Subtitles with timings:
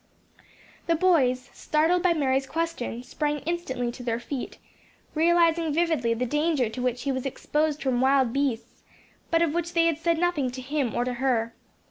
[0.87, 4.57] The boys, startled by Mary's question, sprang instantly to their feet,
[5.13, 8.81] realizing vividly the danger to which he was exposed from wild beasts,
[9.29, 11.53] but of which they had said nothing to him or to her.